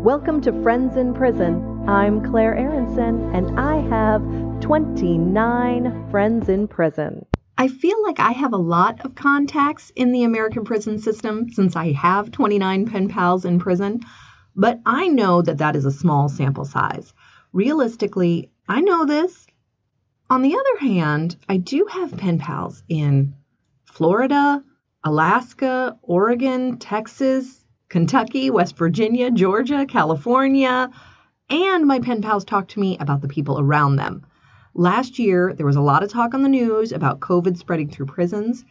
[0.00, 1.86] Welcome to Friends in Prison.
[1.86, 4.22] I'm Claire Aronson, and I have
[4.62, 7.26] 29 friends in prison.
[7.58, 11.76] I feel like I have a lot of contacts in the American prison system since
[11.76, 14.00] I have 29 pen pals in prison,
[14.56, 17.12] but I know that that is a small sample size.
[17.52, 19.46] Realistically, I know this.
[20.30, 23.34] On the other hand, I do have pen pals in
[23.84, 24.64] Florida,
[25.04, 30.88] Alaska, Oregon, Texas, Kentucky, West Virginia, Georgia, California,
[31.50, 34.24] and my pen pals talk to me about the people around them.
[34.74, 38.06] Last year, there was a lot of talk on the news about COVID spreading through
[38.06, 38.64] prisons.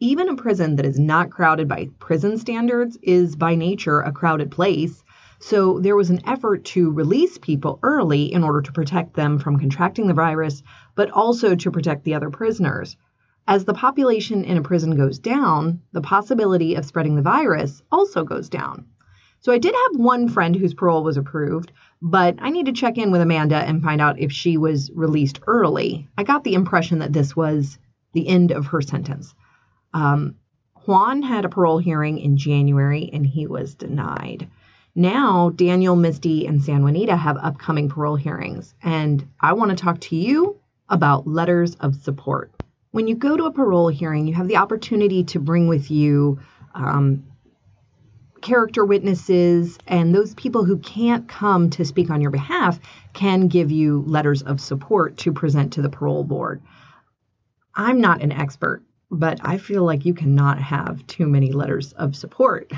[0.00, 4.50] Even a prison that is not crowded by prison standards is by nature a crowded
[4.50, 5.04] place.
[5.38, 9.60] So there was an effort to release people early in order to protect them from
[9.60, 10.64] contracting the virus,
[10.96, 12.96] but also to protect the other prisoners.
[13.48, 18.24] As the population in a prison goes down, the possibility of spreading the virus also
[18.24, 18.86] goes down.
[19.40, 21.70] So I did have one friend whose parole was approved,
[22.02, 25.40] but I need to check in with Amanda and find out if she was released
[25.46, 26.08] early.
[26.18, 27.78] I got the impression that this was
[28.12, 29.32] the end of her sentence.
[29.94, 30.34] Um,
[30.86, 34.48] Juan had a parole hearing in January and he was denied.
[34.96, 40.00] Now, Daniel, Misty, and San Juanita have upcoming parole hearings, and I want to talk
[40.00, 42.50] to you about letters of support.
[42.90, 46.38] When you go to a parole hearing, you have the opportunity to bring with you
[46.74, 47.24] um,
[48.40, 52.78] character witnesses, and those people who can't come to speak on your behalf
[53.12, 56.62] can give you letters of support to present to the parole board.
[57.74, 62.16] I'm not an expert, but I feel like you cannot have too many letters of
[62.16, 62.72] support.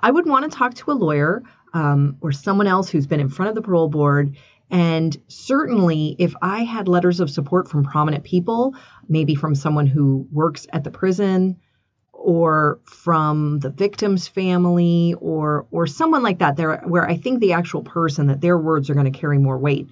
[0.00, 1.42] I would want to talk to a lawyer
[1.74, 4.36] um, or someone else who's been in front of the parole board.
[4.72, 8.74] And certainly, if I had letters of support from prominent people,
[9.08, 11.58] maybe from someone who works at the prison,
[12.12, 17.52] or from the victim's family or or someone like that there where I think the
[17.52, 19.88] actual person that their words are going to carry more weight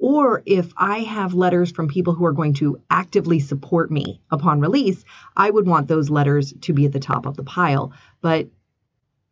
[0.00, 4.60] or if I have letters from people who are going to actively support me upon
[4.60, 5.04] release,
[5.36, 7.92] I would want those letters to be at the top of the pile.
[8.20, 8.48] But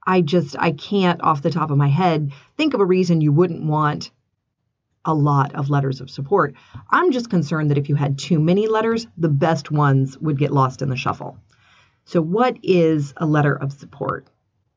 [0.06, 3.32] I just I can't off the top of my head think of a reason you
[3.32, 4.10] wouldn't want
[5.04, 6.54] a lot of letters of support.
[6.90, 10.52] I'm just concerned that if you had too many letters, the best ones would get
[10.52, 11.38] lost in the shuffle.
[12.04, 14.26] So, what is a letter of support?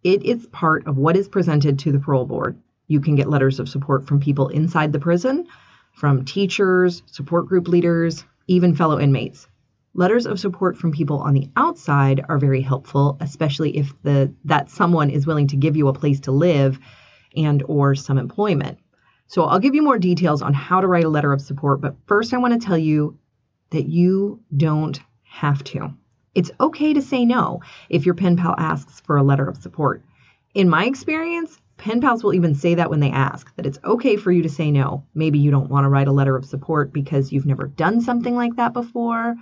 [0.03, 2.57] It is part of what is presented to the parole board.
[2.87, 5.47] You can get letters of support from people inside the prison,
[5.93, 9.47] from teachers, support group leaders, even fellow inmates.
[9.95, 14.69] Letters of support from people on the outside are very helpful, especially if the that
[14.69, 16.79] someone is willing to give you a place to live
[17.35, 18.77] and or some employment.
[19.27, 21.95] So I'll give you more details on how to write a letter of support, but
[22.05, 23.17] first I want to tell you
[23.71, 25.93] that you don't have to.
[26.35, 30.03] It's okay to say no if your pen pal asks for a letter of support.
[30.53, 34.15] In my experience, pen pals will even say that when they ask, that it's okay
[34.15, 35.05] for you to say no.
[35.13, 38.35] Maybe you don't want to write a letter of support because you've never done something
[38.35, 39.35] like that before.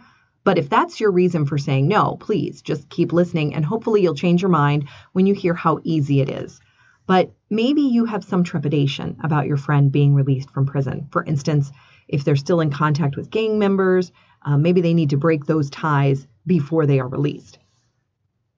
[0.43, 4.15] But if that's your reason for saying no, please just keep listening and hopefully you'll
[4.15, 6.59] change your mind when you hear how easy it is.
[7.05, 11.07] But maybe you have some trepidation about your friend being released from prison.
[11.11, 11.71] For instance,
[12.07, 15.69] if they're still in contact with gang members, uh, maybe they need to break those
[15.69, 17.59] ties before they are released.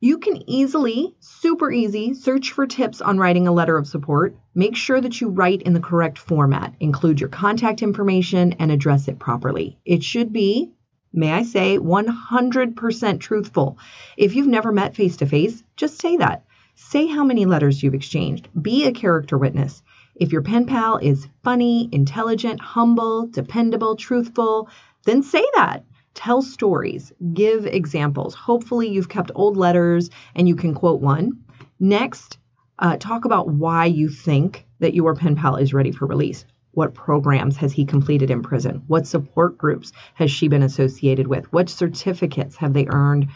[0.01, 4.35] You can easily, super easy, search for tips on writing a letter of support.
[4.53, 6.75] Make sure that you write in the correct format.
[6.79, 9.79] Include your contact information and address it properly.
[9.85, 10.73] It should be,
[11.13, 13.77] may I say, 100% truthful.
[14.17, 16.45] If you've never met face to face, just say that.
[16.77, 18.49] Say how many letters you've exchanged.
[18.61, 19.81] Be a character witness.
[20.13, 24.67] If your pen pal is funny, intelligent, humble, dependable, truthful,
[25.05, 25.85] then say that.
[26.13, 28.35] Tell stories, give examples.
[28.35, 31.43] Hopefully, you've kept old letters and you can quote one.
[31.79, 32.39] Next,
[32.77, 36.45] uh, talk about why you think that your pen pal is ready for release.
[36.71, 38.83] What programs has he completed in prison?
[38.87, 41.51] What support groups has she been associated with?
[41.53, 43.29] What certificates have they earned?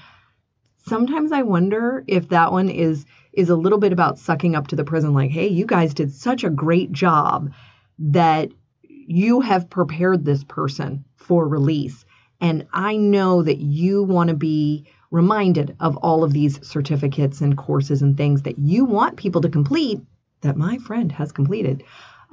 [0.90, 4.76] Sometimes I wonder if that one is is a little bit about sucking up to
[4.76, 7.52] the prison like, "Hey, you guys did such a great job
[8.00, 8.52] that
[8.90, 12.06] you have prepared this person for release
[12.42, 17.58] and I know that you want to be reminded of all of these certificates and
[17.58, 20.00] courses and things that you want people to complete
[20.42, 21.84] that my friend has completed.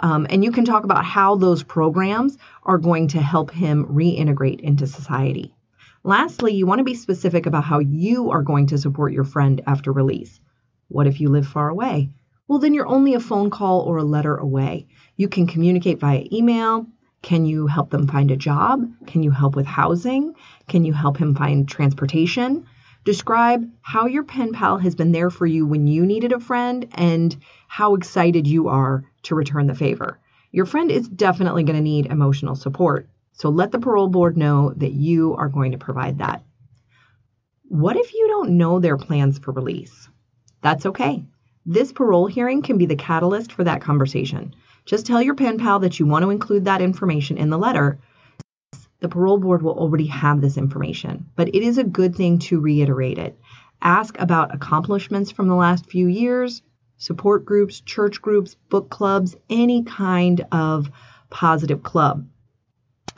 [0.01, 4.61] Um, and you can talk about how those programs are going to help him reintegrate
[4.61, 5.56] into society.
[6.07, 9.61] Lastly, you want to be specific about how you are going to support your friend
[9.67, 10.39] after release.
[10.87, 12.11] What if you live far away?
[12.47, 14.87] Well, then you're only a phone call or a letter away.
[15.17, 16.87] You can communicate via email,
[17.23, 18.89] can you help them find a job?
[19.09, 20.35] Can you help with housing?
[20.69, 22.67] Can you help him find transportation?
[23.05, 26.87] Describe how your pen pal has been there for you when you needed a friend
[26.93, 27.37] and
[27.67, 30.21] how excited you are to return the favor.
[30.53, 34.73] Your friend is definitely going to need emotional support, so let the parole board know
[34.77, 36.43] that you are going to provide that.
[37.69, 40.09] What if you don't know their plans for release?
[40.63, 41.25] That's okay.
[41.67, 44.55] This parole hearing can be the catalyst for that conversation.
[44.87, 47.99] Just tell your pen pal that you want to include that information in the letter.
[49.01, 52.61] The parole board will already have this information, but it is a good thing to
[52.61, 53.39] reiterate it.
[53.83, 56.63] Ask about accomplishments from the last few years,
[56.97, 60.91] support groups, church groups, book clubs, any kind of
[61.29, 62.27] positive club.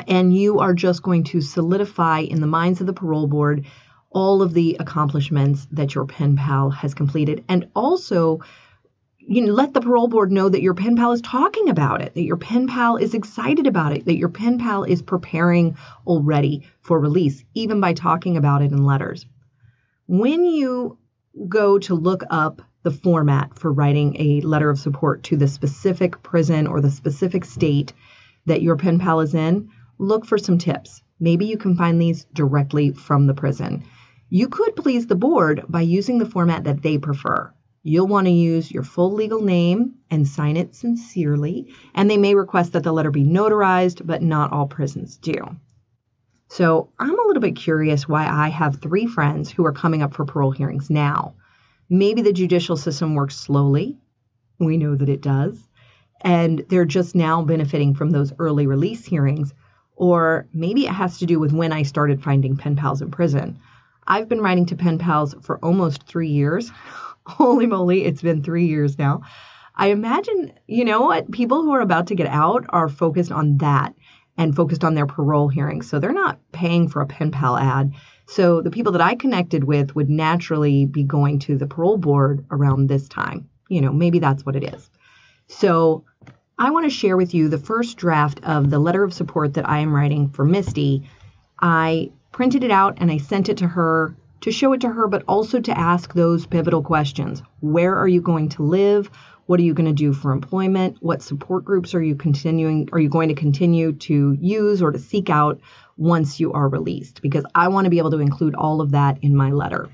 [0.07, 3.67] And you are just going to solidify in the minds of the parole board
[4.11, 8.41] all of the accomplishments that your pen pal has completed and also
[9.29, 12.15] you know, let the parole board know that your pen pal is talking about it,
[12.15, 16.67] that your pen pal is excited about it, that your pen pal is preparing already
[16.81, 19.27] for release, even by talking about it in letters.
[20.07, 20.97] When you
[21.47, 26.23] go to look up the format for writing a letter of support to the specific
[26.23, 27.93] prison or the specific state
[28.47, 29.69] that your pen pal is in,
[29.99, 31.03] look for some tips.
[31.21, 33.85] Maybe you can find these directly from the prison.
[34.31, 37.53] You could please the board by using the format that they prefer.
[37.83, 42.35] You'll want to use your full legal name and sign it sincerely, and they may
[42.35, 45.37] request that the letter be notarized, but not all prisons do.
[46.49, 50.15] So I'm a little bit curious why I have three friends who are coming up
[50.15, 51.35] for parole hearings now.
[51.91, 53.99] Maybe the judicial system works slowly.
[54.59, 55.59] We know that it does.
[56.21, 59.55] And they're just now benefiting from those early release hearings.
[59.99, 63.59] Or maybe it has to do with when I started finding pen pals in prison.
[64.07, 66.71] I've been writing to pen pals for almost three years.
[67.27, 69.23] Holy moly, it's been three years now.
[69.75, 73.59] I imagine, you know what, people who are about to get out are focused on
[73.59, 73.95] that
[74.37, 75.91] and focused on their parole hearings.
[75.91, 77.93] So they're not paying for a pen pal ad.
[78.27, 82.47] So the people that I connected with would naturally be going to the parole board
[82.53, 83.49] around this time.
[83.69, 84.89] You know, maybe that's what it is.
[85.49, 86.05] So
[86.61, 89.69] I want to share with you the first draft of the letter of support that
[89.69, 91.09] I am writing for Misty.
[91.61, 95.07] I printed it out and I sent it to her to show it to her,
[95.07, 97.45] but also to ask those pivotal questions.
[97.61, 99.09] Where are you going to live?
[99.47, 100.97] What are you going to do for employment?
[100.99, 104.99] What support groups are you continuing are you going to continue to use or to
[104.99, 105.61] seek out
[105.97, 107.23] once you are released?
[107.23, 109.91] Because I want to be able to include all of that in my letter.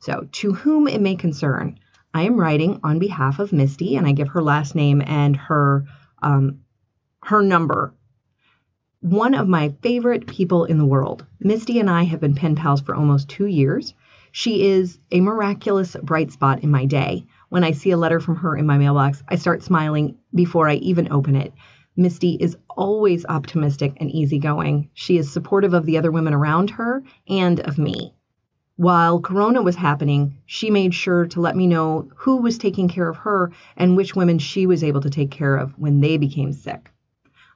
[0.00, 1.78] So, to whom it may concern,
[2.14, 5.84] I am writing on behalf of Misty, and I give her last name and her
[6.22, 6.60] um,
[7.24, 7.92] her number
[9.00, 11.26] one of my favorite people in the world.
[11.38, 13.92] Misty and I have been pen pals for almost two years.
[14.32, 17.26] She is a miraculous bright spot in my day.
[17.50, 20.76] When I see a letter from her in my mailbox, I start smiling before I
[20.76, 21.52] even open it.
[21.96, 24.88] Misty is always optimistic and easygoing.
[24.94, 28.14] She is supportive of the other women around her and of me.
[28.76, 33.08] While Corona was happening, she made sure to let me know who was taking care
[33.08, 36.52] of her and which women she was able to take care of when they became
[36.52, 36.90] sick.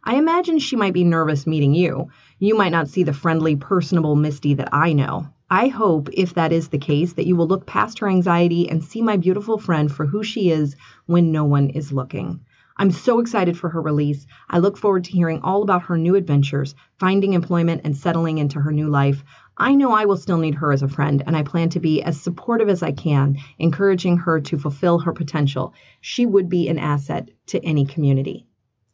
[0.05, 2.11] I imagine she might be nervous meeting you.
[2.39, 5.27] You might not see the friendly, personable Misty that I know.
[5.51, 8.85] I hope, if that is the case, that you will look past her anxiety and
[8.85, 10.77] see my beautiful friend for who she is
[11.07, 12.43] when no one is looking.
[12.81, 14.25] I'm so excited for her release.
[14.49, 18.61] I look forward to hearing all about her new adventures, finding employment, and settling into
[18.61, 19.25] her new life.
[19.59, 22.03] I know I will still need her as a friend, and I plan to be
[22.03, 25.75] as supportive as I can, encouraging her to fulfill her potential.
[26.01, 28.47] She would be an asset to any community.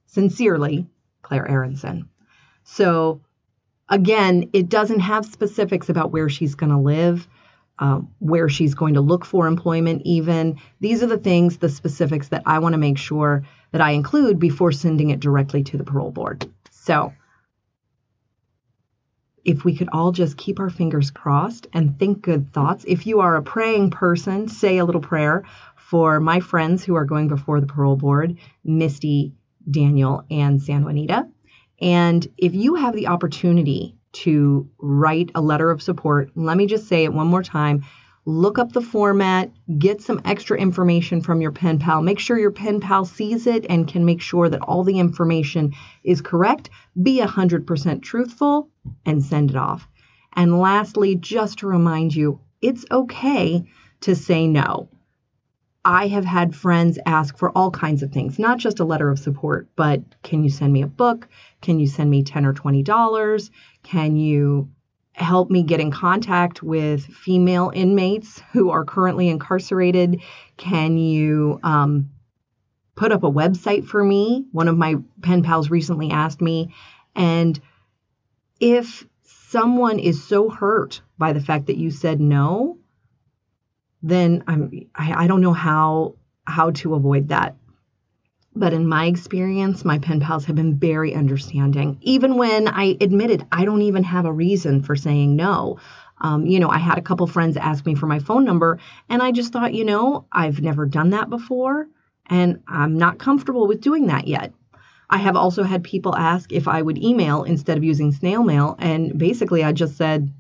[0.06, 0.87] Sincerely,
[1.21, 2.09] Claire Aronson.
[2.64, 3.21] So
[3.90, 7.28] again, it doesn't have specifics about where she's going to live,
[7.78, 10.59] uh, where she's going to look for employment, even.
[10.80, 14.38] These are the things, the specifics that I want to make sure that I include
[14.38, 16.50] before sending it directly to the parole board.
[16.71, 17.12] So
[19.44, 22.84] if we could all just keep our fingers crossed and think good thoughts.
[22.86, 25.44] If you are a praying person, say a little prayer
[25.76, 29.34] for my friends who are going before the parole board, Misty,
[29.70, 31.28] Daniel, and San Juanita.
[31.80, 36.88] And if you have the opportunity to write a letter of support, let me just
[36.88, 37.84] say it one more time.
[38.26, 42.00] Look up the format, get some extra information from your pen pal.
[42.00, 45.75] Make sure your pen pal sees it and can make sure that all the information
[46.02, 46.71] is correct.
[47.02, 48.71] Be 100% truthful
[49.04, 49.87] and send it off.
[50.33, 53.64] And lastly, just to remind you, it's okay
[54.00, 54.88] to say no.
[55.85, 59.19] I have had friends ask for all kinds of things, not just a letter of
[59.19, 61.28] support, but can you send me a book?
[61.61, 63.50] Can you send me 10 or 20 dollars?
[63.83, 64.71] Can you
[65.14, 70.21] help me get in contact with female inmates who are currently incarcerated?
[70.56, 72.11] Can you um,
[72.97, 74.47] put up a website for me?
[74.52, 76.75] One of my pen pals recently asked me.
[77.14, 77.59] And
[78.61, 82.78] if someone is so hurt by the fact that you said no,
[84.02, 87.56] then I'm I, I don't know how how to avoid that.
[88.56, 91.99] But in my experience, my pen pals have been very understanding.
[92.02, 95.78] Even when I admitted I don't even have a reason for saying no.
[96.18, 99.20] Um, you know, I had a couple friends ask me for my phone number, and
[99.20, 101.88] I just thought, you know, I've never done that before,
[102.26, 104.52] and I'm not comfortable with doing that yet.
[105.11, 108.76] I have also had people ask if I would email instead of using snail mail,
[108.78, 110.32] and basically I just said,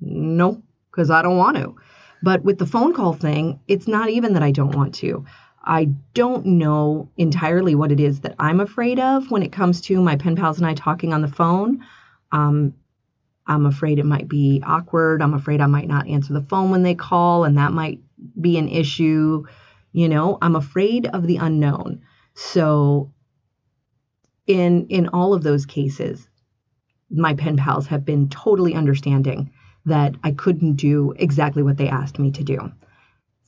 [0.00, 1.74] no, because I don't want to.
[2.22, 5.24] But with the phone call thing, it's not even that I don't want to.
[5.66, 10.00] I don't know entirely what it is that I'm afraid of when it comes to
[10.00, 11.84] my pen pals and I talking on the phone.
[12.30, 12.74] Um,
[13.46, 15.22] I'm afraid it might be awkward.
[15.22, 18.00] I'm afraid I might not answer the phone when they call, and that might
[18.40, 19.44] be an issue.
[19.92, 22.02] You know, I'm afraid of the unknown.
[22.34, 23.12] So,
[24.46, 26.28] in in all of those cases,
[27.10, 29.50] my pen pals have been totally understanding
[29.84, 32.72] that I couldn't do exactly what they asked me to do.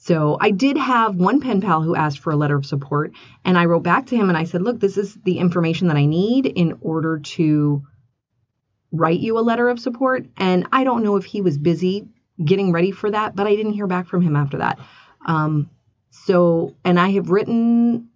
[0.00, 3.12] So I did have one pen pal who asked for a letter of support,
[3.44, 5.96] and I wrote back to him and I said, Look, this is the information that
[5.96, 7.82] I need in order to
[8.92, 10.26] write you a letter of support.
[10.36, 12.08] And I don't know if he was busy
[12.42, 14.78] getting ready for that, but I didn't hear back from him after that.
[15.26, 15.68] Um,
[16.10, 18.08] so, and I have written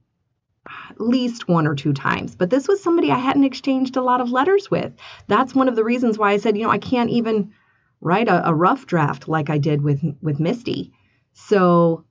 [0.89, 4.21] at least one or two times, but this was somebody I hadn't exchanged a lot
[4.21, 4.93] of letters with.
[5.27, 7.53] That's one of the reasons why I said, you know, I can't even
[8.01, 10.93] write a, a rough draft like I did with with Misty
[11.33, 12.05] so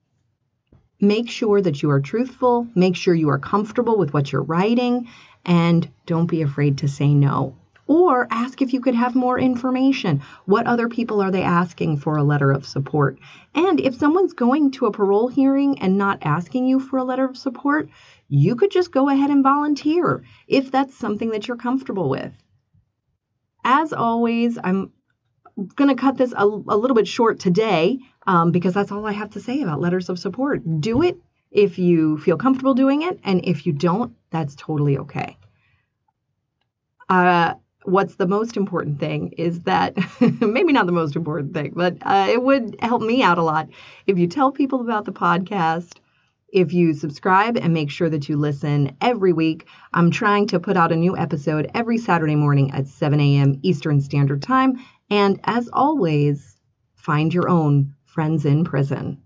[0.99, 5.07] make sure that you are truthful, make sure you are comfortable with what you're writing,
[5.45, 7.55] and don't be afraid to say no.
[7.87, 10.21] Or ask if you could have more information.
[10.45, 13.19] What other people are they asking for a letter of support?
[13.53, 17.25] And if someone's going to a parole hearing and not asking you for a letter
[17.25, 17.89] of support,
[18.29, 22.31] you could just go ahead and volunteer if that's something that you're comfortable with.
[23.65, 24.93] As always, I'm
[25.75, 29.13] going to cut this a, a, little bit short today um, because that's all I
[29.13, 30.61] have to say about letters of support.
[30.81, 31.17] Do it
[31.51, 35.37] if you feel comfortable doing it, and if you don't, that's totally okay.
[37.09, 39.97] Uh, what's the most important thing is that
[40.41, 43.67] maybe not the most important thing, but uh, it would help me out a lot
[44.07, 45.97] if you tell people about the podcast.
[46.53, 50.75] If you subscribe and make sure that you listen every week, I'm trying to put
[50.75, 53.57] out a new episode every Saturday morning at 7 a.m.
[53.61, 54.77] Eastern Standard Time.
[55.09, 56.57] And as always,
[56.95, 59.17] find your own friends in prison.